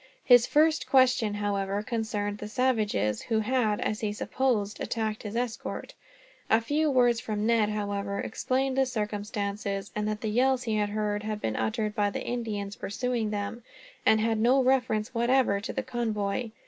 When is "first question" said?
0.47-1.35